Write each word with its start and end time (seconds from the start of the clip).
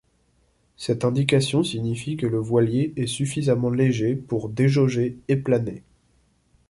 Cette 0.77 1.05
indication 1.05 1.61
signifie 1.61 2.17
que 2.17 2.25
le 2.25 2.39
voilier 2.39 2.91
est 2.95 3.05
suffisamment 3.05 3.69
léger 3.69 4.15
pour 4.15 4.49
déjauger 4.49 5.19
et 5.27 5.35
planer. 5.37 5.83